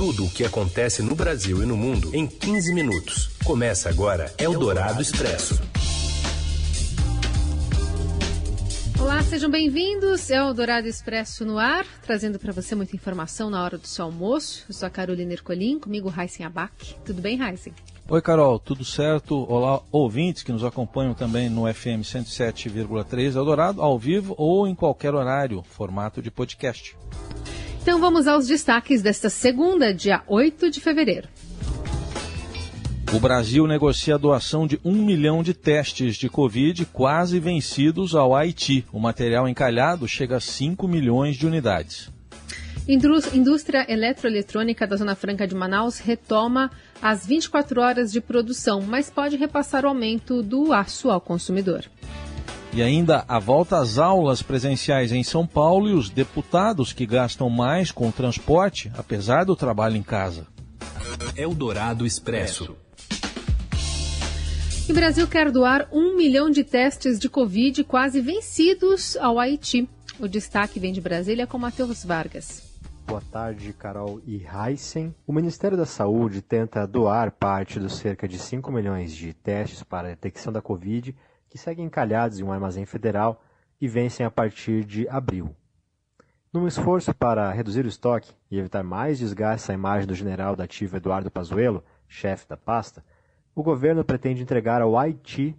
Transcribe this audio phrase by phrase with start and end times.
[0.00, 3.28] tudo o que acontece no Brasil e no mundo em 15 minutos.
[3.44, 5.60] Começa agora Eldorado Expresso.
[8.98, 10.30] Olá, sejam bem-vindos.
[10.30, 14.06] É o Dourado Expresso no ar, trazendo para você muita informação na hora do seu
[14.06, 14.64] almoço.
[14.70, 16.94] Eu sou a Carolina Ercolim, comigo Raíssen Abac.
[17.04, 17.74] Tudo bem, Raíssen?
[18.08, 19.44] Oi, Carol, tudo certo?
[19.52, 25.14] Olá, ouvintes que nos acompanham também no FM 107,3 Eldorado, ao vivo ou em qualquer
[25.14, 26.96] horário, formato de podcast.
[27.82, 31.28] Então vamos aos destaques desta segunda, dia 8 de fevereiro.
[33.12, 38.36] O Brasil negocia a doação de um milhão de testes de Covid quase vencidos ao
[38.36, 38.84] Haiti.
[38.92, 42.10] O material encalhado chega a 5 milhões de unidades.
[42.86, 46.70] Indústria eletroeletrônica da Zona Franca de Manaus retoma
[47.00, 51.84] as 24 horas de produção, mas pode repassar o aumento do aço ao consumidor.
[52.72, 57.50] E ainda a volta às aulas presenciais em São Paulo e os deputados que gastam
[57.50, 60.46] mais com o transporte, apesar do trabalho em casa.
[61.36, 62.76] Eldorado Expresso.
[64.88, 69.88] O Brasil quer doar um milhão de testes de Covid quase vencidos ao Haiti.
[70.20, 72.70] O destaque vem de Brasília com Matheus Vargas.
[73.04, 75.12] Boa tarde, Carol e Heisen.
[75.26, 80.06] O Ministério da Saúde tenta doar parte dos cerca de 5 milhões de testes para
[80.06, 81.12] a detecção da Covid
[81.50, 83.42] que seguem encalhados em um armazém federal
[83.80, 85.54] e vencem a partir de abril.
[86.52, 90.64] Num esforço para reduzir o estoque e evitar mais desgaste à imagem do general da
[90.64, 93.04] ativa Eduardo Pazuello, chefe da pasta,
[93.54, 95.56] o governo pretende entregar ao Haiti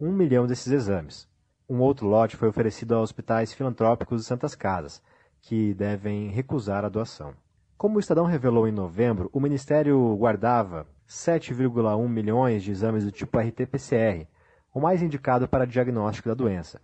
[0.00, 1.28] um milhão desses exames.
[1.68, 5.02] Um outro lote foi oferecido a hospitais filantrópicos de Santas Casas,
[5.40, 7.34] que devem recusar a doação.
[7.76, 13.38] Como o Estadão revelou em novembro, o Ministério guardava 7,1 milhões de exames do tipo
[13.38, 14.26] RT-PCR,
[14.72, 16.80] o mais indicado para diagnóstico da doença,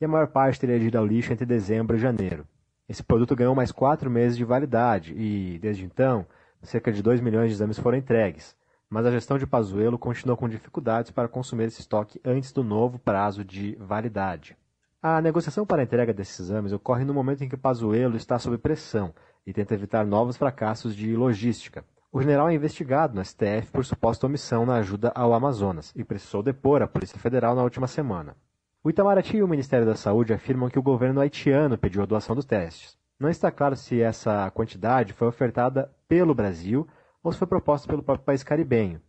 [0.00, 2.46] e a maior parte teria ido ao lixo entre dezembro e janeiro.
[2.88, 6.26] Esse produto ganhou mais quatro meses de validade e, desde então,
[6.62, 8.56] cerca de 2 milhões de exames foram entregues,
[8.88, 12.98] mas a gestão de Pazuello continuou com dificuldades para consumir esse estoque antes do novo
[12.98, 14.56] prazo de validade.
[15.02, 18.58] A negociação para a entrega desses exames ocorre no momento em que Pazuello está sob
[18.58, 19.12] pressão
[19.46, 21.84] e tenta evitar novos fracassos de logística.
[22.14, 26.42] O general é investigado no STF por suposta omissão na ajuda ao Amazonas e precisou
[26.42, 28.36] depor a Polícia Federal na última semana.
[28.84, 32.36] O Itamaraty e o Ministério da Saúde afirmam que o governo haitiano pediu a doação
[32.36, 32.98] dos testes.
[33.18, 36.86] Não está claro se essa quantidade foi ofertada pelo Brasil
[37.22, 39.00] ou se foi proposta pelo próprio país caribenho.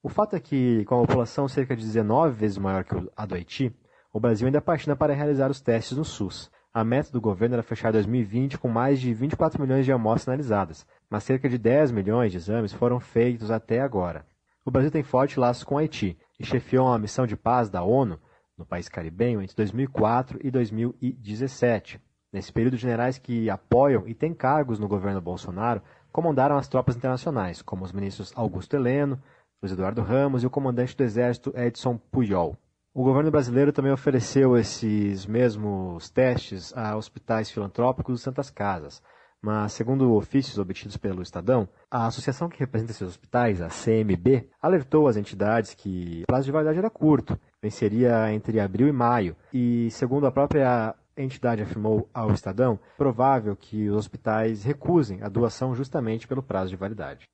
[0.00, 3.34] O fato é que, com a população cerca de 19 vezes maior que a do
[3.34, 3.74] Haiti,
[4.12, 6.48] o Brasil ainda patina para realizar os testes no SUS.
[6.72, 10.86] A meta do governo era fechar 2020 com mais de 24 milhões de amostras analisadas,
[11.12, 14.24] mas cerca de 10 milhões de exames foram feitos até agora.
[14.64, 18.18] O Brasil tem forte laço com Haiti e chefiou uma missão de paz da ONU
[18.56, 22.00] no país caribenho entre 2004 e 2017.
[22.32, 27.60] Nesse período, generais que apoiam e têm cargos no governo Bolsonaro comandaram as tropas internacionais,
[27.60, 29.22] como os ministros Augusto Heleno,
[29.62, 32.56] Luiz Eduardo Ramos e o comandante do Exército Edson Pujol.
[32.94, 39.02] O governo brasileiro também ofereceu esses mesmos testes a hospitais filantrópicos de Santas Casas.
[39.44, 45.08] Mas, segundo ofícios obtidos pelo Estadão, a associação que representa esses hospitais, a CMB, alertou
[45.08, 49.36] as entidades que o prazo de validade era curto, venceria entre abril e maio.
[49.52, 55.74] E, segundo a própria entidade afirmou ao Estadão, provável que os hospitais recusem a doação
[55.74, 57.24] justamente pelo prazo de validade.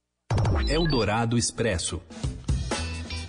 [0.67, 2.01] Eldorado Expresso.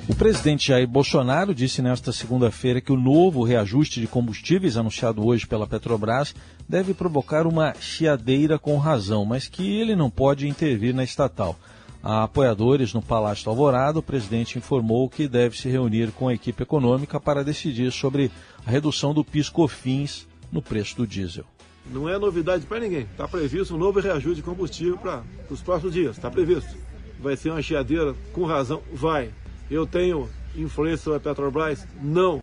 [0.09, 5.45] O presidente Jair Bolsonaro disse nesta segunda-feira que o novo reajuste de combustíveis anunciado hoje
[5.45, 6.33] pela Petrobras
[6.67, 11.55] deve provocar uma chiadeira com razão, mas que ele não pode intervir na estatal.
[12.01, 16.33] A apoiadores no Palácio do Alvorada, o presidente informou que deve se reunir com a
[16.33, 18.31] equipe econômica para decidir sobre
[18.65, 21.45] a redução do PIS/COFINS no preço do diesel.
[21.85, 23.01] Não é novidade para ninguém.
[23.01, 25.21] Está previsto um novo reajuste de combustível para
[25.51, 26.17] os próximos dias.
[26.17, 26.75] Está previsto.
[27.19, 28.81] Vai ser uma chiadeira com razão?
[28.91, 29.29] Vai.
[29.69, 31.87] Eu tenho influência sobre a Petrobras?
[32.01, 32.41] Não.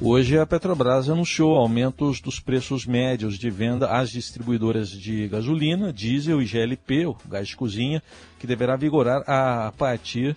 [0.00, 6.40] Hoje a Petrobras anunciou aumentos dos preços médios de venda às distribuidoras de gasolina, diesel
[6.40, 8.02] e GLP, o gás de cozinha,
[8.38, 10.36] que deverá vigorar a partir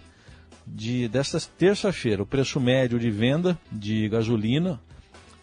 [0.65, 2.23] de desta terça-feira.
[2.23, 4.81] O preço médio de venda de gasolina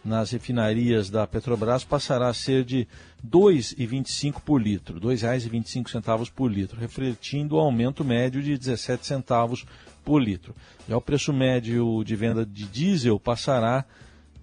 [0.05, 2.81] nas refinarias da Petrobras passará a ser de
[3.23, 9.65] R$ 2,25 por litro, R$ 2,25 por litro, refletindo o aumento médio de 17 centavos
[10.05, 10.55] por litro.
[10.89, 13.85] Já o preço médio de venda de diesel passará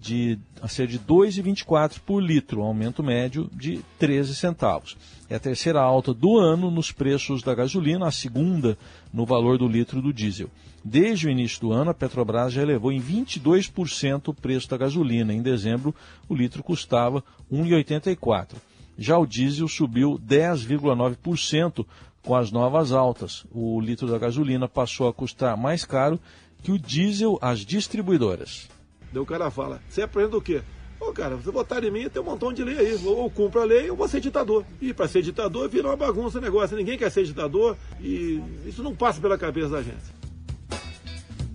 [0.00, 4.96] de, a ser de R$ 2,24 por litro, um aumento médio de 13 centavos.
[5.28, 8.78] É a terceira alta do ano nos preços da gasolina, a segunda
[9.12, 10.50] no valor do litro do diesel.
[10.84, 15.34] Desde o início do ano, a Petrobras já elevou em 22% o preço da gasolina.
[15.34, 15.94] Em dezembro,
[16.28, 18.54] o litro custava R$ 1,84.
[18.96, 21.84] Já o diesel subiu 10,9%
[22.28, 23.46] com as novas altas.
[23.50, 26.20] O litro da gasolina passou a custar mais caro
[26.62, 28.68] que o diesel às distribuidoras.
[29.10, 30.60] Daí o cara fala, você aprende o quê?
[31.00, 33.00] Ô cara, você votar em mim, tem um montão de lei aí.
[33.02, 34.62] Ou cumpro a lei ou vou ser ditador.
[34.78, 36.76] E para ser ditador vira uma bagunça o negócio.
[36.76, 40.18] Ninguém quer ser ditador e isso não passa pela cabeça da gente.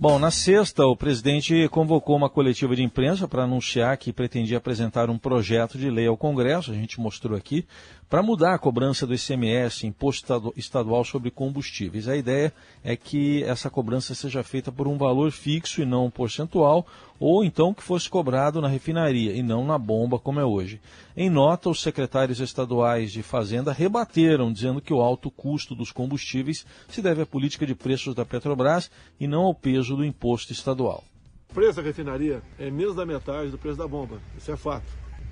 [0.04, 5.08] Bom, na sexta, o presidente convocou uma coletiva de imprensa para anunciar que pretendia apresentar
[5.08, 7.64] um projeto de lei ao Congresso, a gente mostrou aqui,
[8.14, 12.06] para mudar a cobrança do ICMS, Imposto Estadual sobre Combustíveis.
[12.06, 16.86] A ideia é que essa cobrança seja feita por um valor fixo e não percentual,
[17.18, 20.80] ou então que fosse cobrado na refinaria e não na bomba, como é hoje.
[21.16, 26.64] Em nota, os secretários estaduais de Fazenda rebateram, dizendo que o alto custo dos combustíveis
[26.88, 31.02] se deve à política de preços da Petrobras e não ao peso do imposto estadual.
[31.50, 34.86] O preço da refinaria é menos da metade do preço da bomba, isso é fato.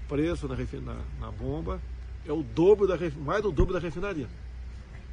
[0.05, 1.81] O preço na, na bomba
[2.27, 4.29] é o dobro da, mais do dobro da refinaria.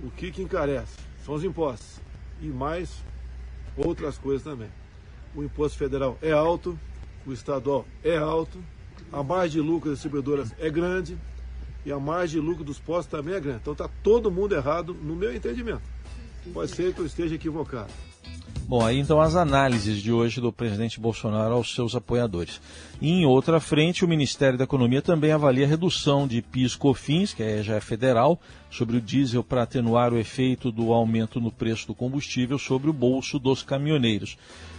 [0.01, 0.97] O que, que encarece?
[1.25, 1.99] São os impostos
[2.41, 3.03] e mais
[3.75, 4.69] outras coisas também.
[5.35, 6.77] O imposto federal é alto,
[7.25, 8.57] o estadual é alto,
[9.11, 11.17] a margem de lucro das distribuidoras é grande
[11.85, 13.59] e a margem de lucro dos postos também é grande.
[13.61, 15.81] Então está todo mundo errado no meu entendimento.
[16.53, 17.91] Pode ser que eu esteja equivocado.
[18.69, 22.61] Bom, aí então as análises de hoje do presidente Bolsonaro aos seus apoiadores.
[23.01, 27.41] E em outra frente, o Ministério da Economia também avalia a redução de PIS/COFINS, que
[27.41, 28.39] é, já é federal,
[28.69, 32.93] sobre o diesel para atenuar o efeito do aumento no preço do combustível sobre o
[32.93, 34.37] bolso dos caminhoneiros.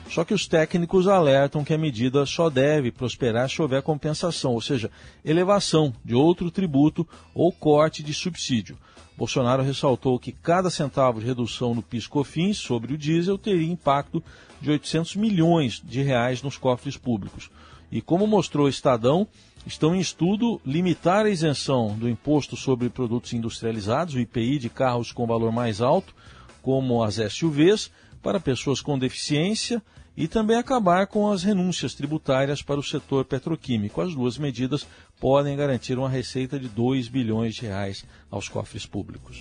[0.09, 4.61] Só que os técnicos alertam que a medida só deve prosperar se houver compensação, ou
[4.61, 4.89] seja,
[5.25, 7.05] elevação de outro tributo
[7.35, 8.79] ou corte de subsídio.
[9.21, 14.25] Bolsonaro ressaltou que cada centavo de redução no PIS/COFINS sobre o diesel teria impacto
[14.63, 17.51] de 800 milhões de reais nos cofres públicos.
[17.93, 19.29] E como mostrou o Estadão,
[19.67, 25.13] estão em estudo limitar a isenção do imposto sobre produtos industrializados, o IPI de carros
[25.13, 26.15] com valor mais alto,
[26.63, 27.91] como as SUVs,
[28.23, 29.83] para pessoas com deficiência
[30.17, 34.01] e também acabar com as renúncias tributárias para o setor petroquímico.
[34.01, 34.87] As duas medidas
[35.19, 39.41] podem garantir uma receita de 2 bilhões de reais aos cofres públicos.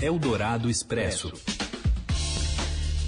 [0.00, 1.32] Eldorado Expresso.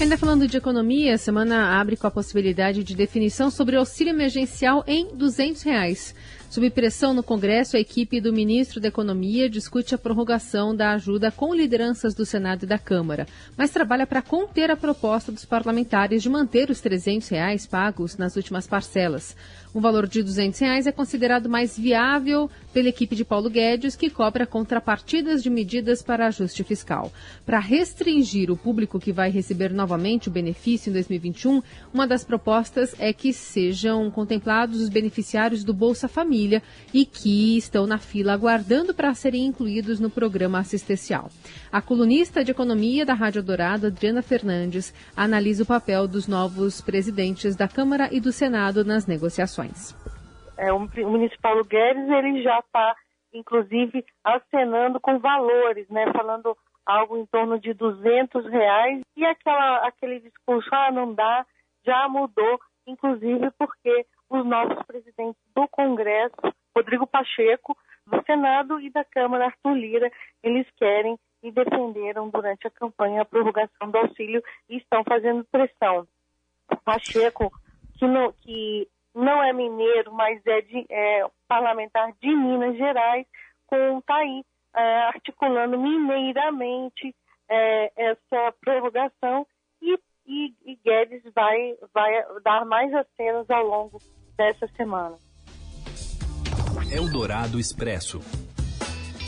[0.00, 4.82] Ainda falando de economia, a semana abre com a possibilidade de definição sobre auxílio emergencial
[4.87, 6.14] em 200 reais.
[6.50, 11.31] Sob pressão no Congresso, a equipe do ministro da Economia discute a prorrogação da ajuda
[11.31, 16.20] com lideranças do Senado e da Câmara, mas trabalha para conter a proposta dos parlamentares
[16.20, 19.37] de manter os 300 reais pagos nas últimas parcelas.
[19.73, 24.11] O valor de 200 reais é considerado mais viável pela equipe de Paulo Guedes, que
[24.11, 27.12] cobra contrapartidas de medidas para ajuste fiscal.
[27.46, 31.62] Para restringir o público que vai receber novamente o benefício em 2021,
[31.94, 36.08] uma das propostas é que sejam contemplados os beneficiários do Bolsa
[36.40, 36.62] Família
[36.94, 41.28] e que estão na fila aguardando para serem incluídos no programa assistencial.
[41.70, 47.56] A colunista de economia da Rádio Dourado, Adriana Fernandes, analisa o papel dos novos presidentes
[47.56, 49.94] da Câmara e do Senado nas negociações.
[50.56, 52.94] É, o, ministro Paulo Guedes ele já está,
[53.32, 60.20] inclusive, acenando com valores, né, falando algo em torno de 200 reais e aquela, aquele
[60.20, 61.46] discurso, ah, não dá,
[61.84, 66.37] já mudou, inclusive porque os novos presidentes do Congresso,
[66.75, 70.11] Rodrigo Pacheco, do Senado e da Câmara, Arthur Lira,
[70.43, 76.06] eles querem e defenderam durante a campanha a prorrogação do auxílio e estão fazendo pressão.
[76.84, 77.51] Pacheco,
[77.99, 83.27] que não, que não é mineiro, mas é, de, é parlamentar de Minas Gerais,
[83.67, 84.44] com tá aí
[84.75, 87.15] é, articulando mineiramente
[87.49, 89.46] é, essa prorrogação
[90.31, 92.13] e, e, Guedes vai, vai
[92.44, 93.99] dar mais acenos ao longo
[94.37, 95.17] dessa semana.
[96.93, 98.20] Eldorado Expresso.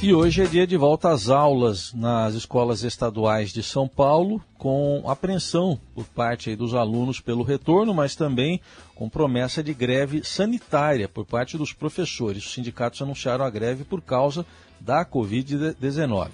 [0.00, 5.04] E hoje é dia de volta às aulas nas escolas estaduais de São Paulo, com
[5.06, 8.61] apreensão por parte dos alunos pelo retorno, mas também
[8.97, 12.44] com promessa de greve sanitária por parte dos professores.
[12.44, 14.44] Os sindicatos anunciaram a greve por causa
[14.80, 16.30] da Covid-19.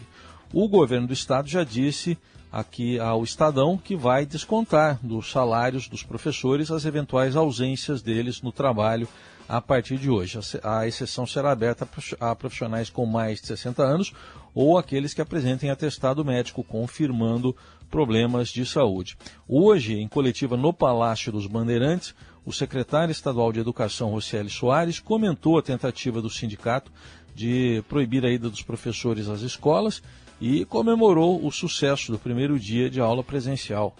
[0.52, 2.16] O governo do estado já disse
[2.50, 8.52] aqui ao Estadão que vai descontar dos salários dos professores as eventuais ausências deles no
[8.52, 9.08] trabalho
[9.48, 10.38] a partir de hoje.
[10.62, 11.88] A exceção será aberta
[12.20, 14.12] a profissionais com mais de 60 anos
[14.54, 17.56] ou aqueles que apresentem atestado médico confirmando
[17.90, 19.16] problemas de saúde.
[19.48, 22.14] Hoje, em coletiva no Palácio dos Bandeirantes,
[22.44, 26.90] o secretário estadual de Educação, Rocieli Soares, comentou a tentativa do sindicato
[27.34, 30.02] de proibir a ida dos professores às escolas
[30.40, 33.94] e comemorou o sucesso do primeiro dia de aula presencial.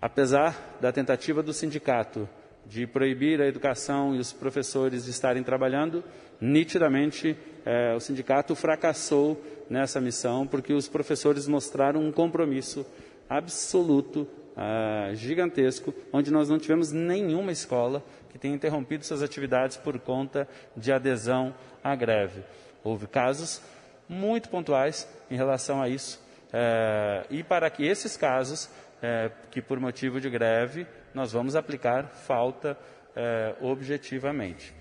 [0.00, 2.28] Apesar da tentativa do sindicato
[2.66, 6.02] de proibir a educação e os professores de estarem trabalhando,
[6.40, 12.86] nitidamente eh, o sindicato fracassou nessa missão porque os professores mostraram um compromisso
[13.28, 14.26] absoluto,
[14.56, 20.46] ah, gigantesco, onde nós não tivemos nenhuma escola que tenha interrompido suas atividades por conta
[20.76, 22.42] de adesão à greve.
[22.82, 23.60] Houve casos
[24.08, 26.20] muito pontuais em relação a isso,
[26.52, 28.68] eh, e para que esses casos,
[29.02, 32.78] eh, que por motivo de greve, nós vamos aplicar falta
[33.16, 34.74] eh, objetivamente.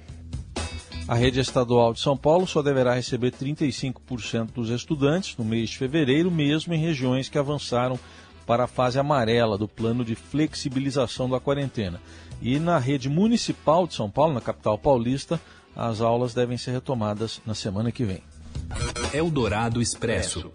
[1.08, 5.78] A rede estadual de São Paulo só deverá receber 35% dos estudantes no mês de
[5.78, 8.00] fevereiro, mesmo em regiões que avançaram
[8.46, 12.00] para a fase amarela do plano de flexibilização da quarentena.
[12.42, 15.40] E na rede municipal de São Paulo, na capital paulista,
[15.76, 18.24] as aulas devem ser retomadas na semana que vem.
[19.14, 20.52] Eldorado Expresso.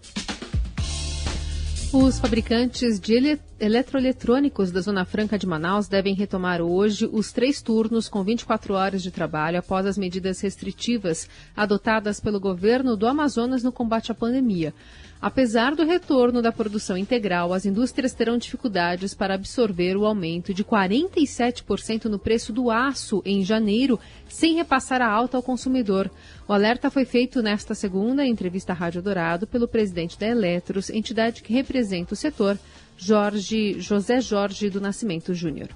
[1.93, 7.61] Os fabricantes de ele eletroeletrônicos da Zona Franca de Manaus devem retomar hoje os três
[7.61, 13.63] turnos com 24 horas de trabalho após as medidas restritivas adotadas pelo governo do Amazonas
[13.63, 14.73] no combate à pandemia.
[15.21, 20.63] Apesar do retorno da produção integral, as indústrias terão dificuldades para absorver o aumento de
[20.63, 23.99] 47% no preço do aço em janeiro,
[24.29, 26.09] sem repassar a alta ao consumidor.
[26.47, 30.89] O alerta foi feito nesta segunda, em entrevista à Rádio Dourado, pelo presidente da Eletros,
[30.89, 32.57] entidade que representa o setor,
[32.97, 35.67] Jorge, José Jorge do Nascimento Júnior.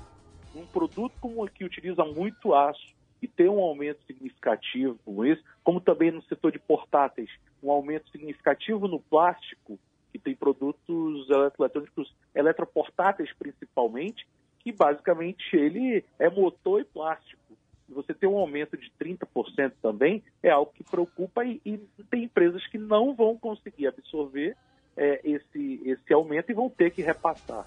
[0.56, 5.82] Um produto como que utiliza muito aço e tem um aumento significativo como esse, como
[5.82, 7.30] também no setor de portáteis,
[7.64, 9.80] um aumento significativo no plástico,
[10.12, 14.28] que tem produtos eletroeletrônicos, eletroportáteis principalmente,
[14.60, 17.42] que basicamente ele é motor e plástico.
[17.90, 21.78] Você ter um aumento de 30% também é algo que preocupa e, e,
[22.10, 24.56] tem empresas que não vão conseguir absorver
[24.96, 27.66] é, esse, esse aumento e vão ter que repassar.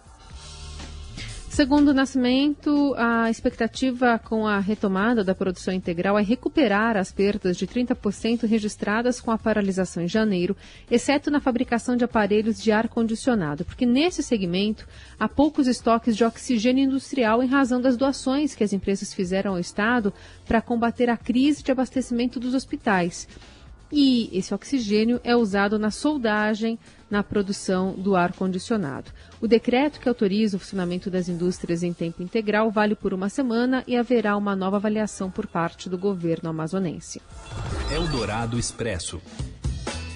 [1.57, 7.57] Segundo o Nascimento, a expectativa com a retomada da produção integral é recuperar as perdas
[7.57, 10.55] de 30% registradas com a paralisação em janeiro,
[10.91, 14.87] exceto na fabricação de aparelhos de ar-condicionado, porque nesse segmento
[15.19, 19.59] há poucos estoques de oxigênio industrial em razão das doações que as empresas fizeram ao
[19.59, 20.13] Estado
[20.47, 23.27] para combater a crise de abastecimento dos hospitais.
[23.91, 26.79] E esse oxigênio é usado na soldagem,
[27.09, 29.13] na produção do ar-condicionado.
[29.41, 33.85] O decreto que autoriza o funcionamento das indústrias em tempo integral vale por uma semana
[33.87, 37.23] e haverá uma nova avaliação por parte do governo amazonense.
[37.93, 39.21] Eldorado Expresso.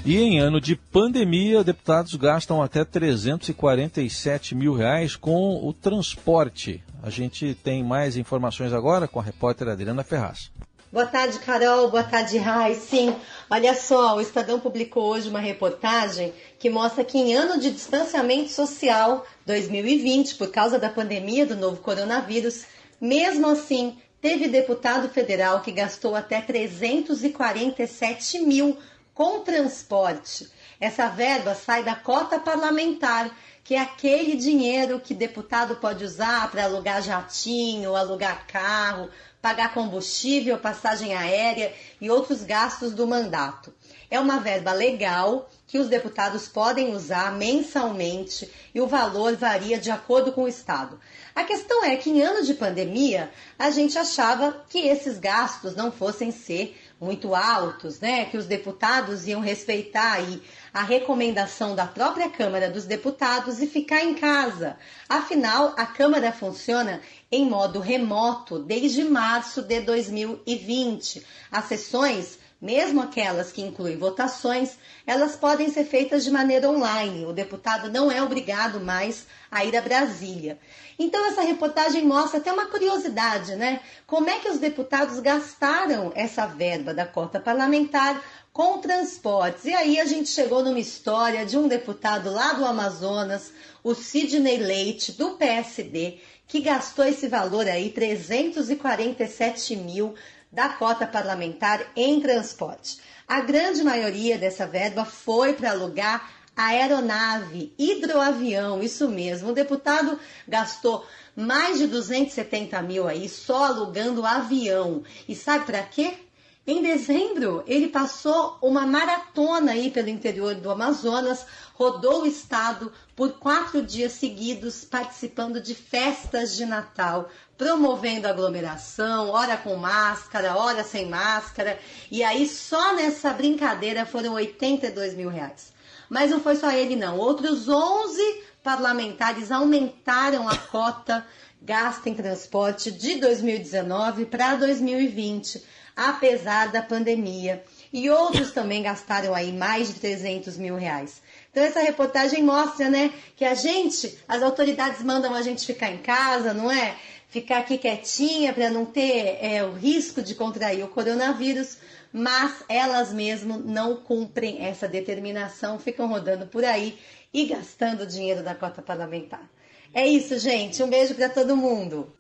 [0.05, 6.83] E em ano de pandemia, deputados gastam até 347 mil reais com o transporte.
[7.03, 10.51] A gente tem mais informações agora com a repórter Adriana Ferraz.
[10.93, 11.89] Boa tarde, Carol.
[11.89, 12.75] Boa tarde, Rai.
[12.75, 13.15] Sim,
[13.49, 18.51] olha só, o Estadão publicou hoje uma reportagem que mostra que em ano de distanciamento
[18.51, 22.65] social 2020, por causa da pandemia do novo coronavírus,
[23.01, 28.77] mesmo assim, teve deputado federal que gastou até 347 mil
[29.21, 30.51] com transporte.
[30.81, 33.31] Essa verba sai da cota parlamentar,
[33.63, 39.11] que é aquele dinheiro que deputado pode usar para alugar jatinho, alugar carro,
[39.43, 43.75] pagar combustível, passagem aérea e outros gastos do mandato.
[44.11, 49.91] É uma verba legal que os deputados podem usar mensalmente e o valor varia de
[49.91, 50.99] acordo com o Estado.
[51.35, 55.93] A questão é que em anos de pandemia, a gente achava que esses gastos não
[55.93, 58.27] fossem ser muito altos, né?
[58.27, 60.43] Que os deputados iam respeitar aí
[60.73, 64.77] a recomendação da própria Câmara dos Deputados e ficar em casa.
[65.09, 67.01] Afinal, a Câmara funciona
[67.33, 71.27] em modo remoto desde março de 2020.
[71.51, 74.77] As sessões mesmo aquelas que incluem votações,
[75.07, 77.25] elas podem ser feitas de maneira online.
[77.25, 80.59] O deputado não é obrigado mais a ir a Brasília.
[80.99, 83.81] Então essa reportagem mostra até uma curiosidade, né?
[84.07, 89.65] Como é que os deputados gastaram essa verba da cota parlamentar com transportes?
[89.65, 93.51] E aí a gente chegou numa história de um deputado lá do Amazonas,
[93.83, 100.15] o Sidney Leite, do PSD, que gastou esse valor aí, 347 mil
[100.53, 102.99] da cota parlamentar em transporte.
[103.27, 109.51] A grande maioria dessa verba foi para alugar aeronave, hidroavião, isso mesmo.
[109.51, 115.03] O deputado gastou mais de 270 mil aí só alugando avião.
[115.29, 116.19] E sabe para quê?
[116.67, 123.33] Em dezembro, ele passou uma maratona aí pelo interior do Amazonas, rodou o estado por
[123.39, 131.09] quatro dias seguidos, participando de festas de Natal, promovendo aglomeração, hora com máscara, hora sem
[131.09, 131.79] máscara.
[132.11, 135.73] E aí, só nessa brincadeira foram 82 mil reais.
[136.11, 137.19] Mas não foi só ele, não.
[137.19, 141.27] Outros 11 parlamentares aumentaram a cota
[141.63, 145.63] gasta em transporte de 2019 para 2020,
[146.01, 147.63] apesar da pandemia.
[147.93, 151.21] E outros também gastaram aí mais de 300 mil reais.
[151.51, 155.99] Então essa reportagem mostra, né, que a gente, as autoridades mandam a gente ficar em
[155.99, 156.97] casa, não é?
[157.29, 161.77] Ficar aqui quietinha para não ter é, o risco de contrair o coronavírus,
[162.13, 166.99] mas elas mesmo não cumprem essa determinação, ficam rodando por aí
[167.33, 169.49] e gastando o dinheiro da cota parlamentar.
[169.93, 170.83] É isso, gente.
[170.83, 172.13] Um beijo para todo mundo.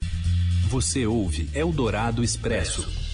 [0.68, 3.09] Você ouve Eldorado Expresso.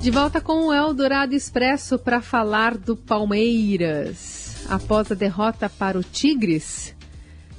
[0.00, 4.64] De volta com o Eldorado Expresso para falar do Palmeiras.
[4.66, 6.96] Após a derrota para o Tigres,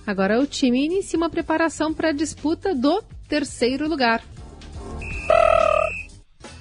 [0.07, 4.24] agora o time inicia uma preparação para a disputa do terceiro lugar.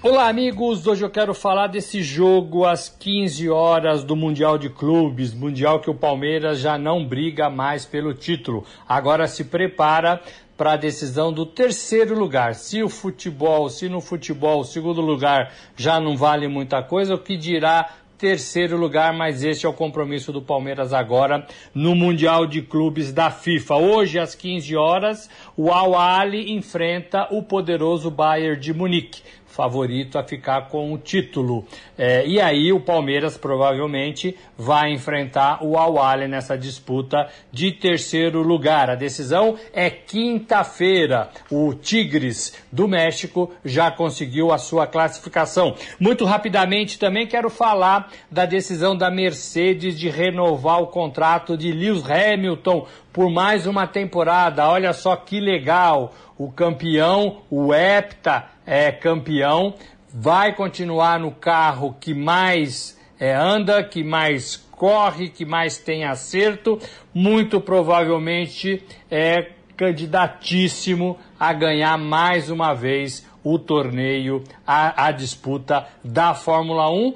[0.02, 0.86] Olá, amigos!
[0.86, 5.90] Hoje eu quero falar desse jogo às 15 horas do Mundial de Clubes, Mundial que
[5.90, 8.66] o Palmeiras já não briga mais pelo título.
[8.86, 10.20] Agora se prepara
[10.60, 12.54] para a decisão do terceiro lugar.
[12.54, 17.18] Se o futebol, se no futebol o segundo lugar já não vale muita coisa, o
[17.18, 17.88] que dirá
[18.18, 23.30] terceiro lugar, mas este é o compromisso do Palmeiras agora no Mundial de Clubes da
[23.30, 23.76] FIFA.
[23.76, 30.22] Hoje, às 15 horas, o Al Ali enfrenta o poderoso Bayern de Munique favorito a
[30.22, 31.66] ficar com o título.
[31.98, 35.90] É, e aí o Palmeiras provavelmente vai enfrentar o Al
[36.28, 38.88] nessa disputa de terceiro lugar.
[38.88, 41.30] A decisão é quinta-feira.
[41.50, 45.74] O Tigres do México já conseguiu a sua classificação.
[45.98, 52.04] Muito rapidamente também quero falar da decisão da Mercedes de renovar o contrato de Lewis
[52.08, 54.68] Hamilton por mais uma temporada.
[54.68, 56.14] Olha só que legal.
[56.38, 59.74] O campeão, o Hepta, é campeão,
[60.14, 66.78] vai continuar no carro que mais é, anda, que mais corre, que mais tem acerto,
[67.12, 76.32] muito provavelmente é candidatíssimo a ganhar mais uma vez o torneio, a, a disputa da
[76.32, 77.14] Fórmula 1,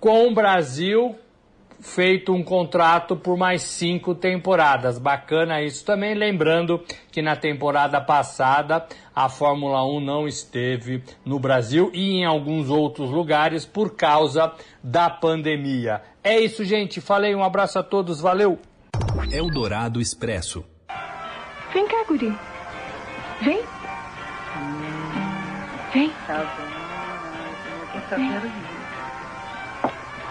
[0.00, 1.14] com o Brasil
[1.86, 4.98] feito um contrato por mais cinco temporadas.
[4.98, 11.90] Bacana isso também, lembrando que na temporada passada a Fórmula 1 não esteve no Brasil
[11.94, 16.02] e em alguns outros lugares por causa da pandemia.
[16.22, 17.00] É isso, gente.
[17.00, 18.58] Falei, um abraço a todos, valeu!
[19.30, 20.64] Eldorado Expresso.
[21.72, 22.36] Vem cá, Guri.
[23.40, 23.62] Vem.
[25.92, 26.10] Vem.
[26.26, 26.44] Tá
[28.10, 28.65] bom, Vem.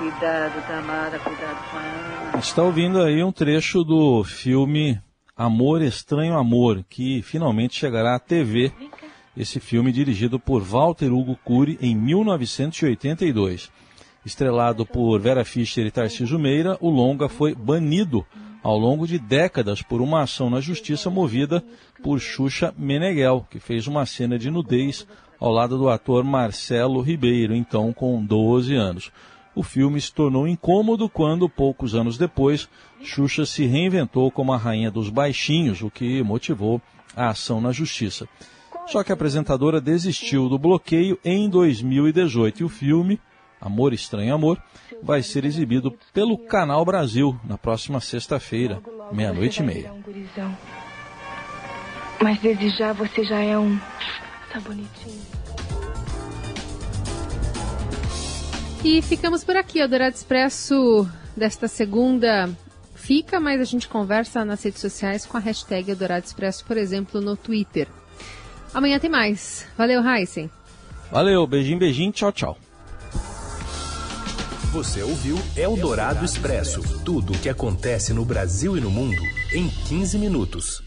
[0.05, 2.37] Cuidado, Tamara, cuidado com ela.
[2.37, 5.01] Está ouvindo aí um trecho do filme
[5.35, 8.71] Amor Estranho Amor, que finalmente chegará à TV.
[9.35, 13.71] Esse filme dirigido por Walter Hugo Cury em 1982.
[14.23, 18.23] Estrelado por Vera Fischer e Tarcísio Meira, o longa foi banido
[18.61, 21.63] ao longo de décadas por uma ação na justiça movida
[22.03, 25.07] por Xuxa Meneghel, que fez uma cena de nudez
[25.39, 29.11] ao lado do ator Marcelo Ribeiro, então com 12 anos
[29.55, 32.67] o filme se tornou incômodo quando, poucos anos depois,
[33.01, 36.81] Xuxa se reinventou como a rainha dos baixinhos, o que motivou
[37.15, 38.27] a ação na justiça.
[38.87, 43.19] Só que a apresentadora desistiu do bloqueio em 2018 e o filme,
[43.59, 44.61] Amor Estranho Amor,
[45.01, 49.93] vai ser exibido pelo Canal Brasil na próxima sexta-feira, meia-noite e meia.
[52.21, 53.77] Mas desejar você já é um.
[54.51, 55.34] Tá bonitinho.
[58.85, 59.81] E ficamos por aqui.
[59.81, 62.47] O Dourado Expresso desta segunda
[62.93, 67.19] fica, mas a gente conversa nas redes sociais com a hashtag Dourado Expresso, por exemplo,
[67.19, 67.87] no Twitter.
[68.71, 69.65] Amanhã tem mais.
[69.75, 70.51] Valeu, Heisen.
[71.11, 72.57] Valeu, beijinho, beijinho, tchau, tchau.
[74.71, 79.21] Você ouviu Eldorado Expresso tudo o que acontece no Brasil e no mundo
[79.51, 80.84] em 15 minutos.